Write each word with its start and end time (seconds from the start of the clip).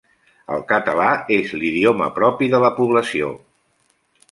El 0.53 0.63
català 0.71 1.09
és 1.35 1.51
l'idioma 1.61 2.09
propi 2.17 2.51
de 2.55 2.65
la 2.65 2.73
població. 2.81 3.31